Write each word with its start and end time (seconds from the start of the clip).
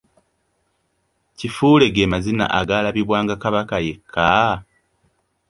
Kifule 1.37 1.85
ge 1.95 2.03
mazina 2.13 2.45
agaalabibwanga 2.59 3.35
Kabaka 3.43 3.75
yekka? 3.85 4.29